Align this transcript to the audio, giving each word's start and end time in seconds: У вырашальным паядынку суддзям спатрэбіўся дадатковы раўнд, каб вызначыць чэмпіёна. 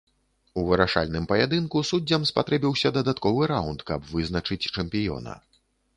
У 0.59 0.61
вырашальным 0.69 1.27
паядынку 1.31 1.83
суддзям 1.91 2.25
спатрэбіўся 2.31 2.93
дадатковы 2.97 3.43
раўнд, 3.53 3.79
каб 3.91 4.11
вызначыць 4.15 4.63
чэмпіёна. 4.73 5.41